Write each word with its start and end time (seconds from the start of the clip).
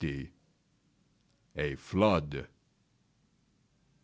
A 1.55 1.75
FLOOD. 1.75 2.47